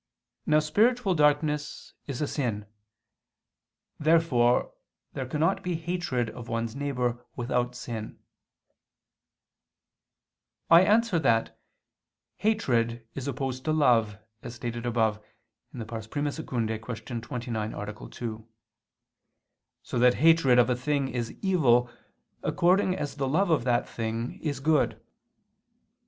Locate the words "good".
24.59-24.99